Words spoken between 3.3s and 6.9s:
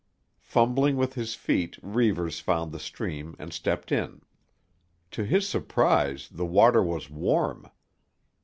and stepped in. To his surprise the water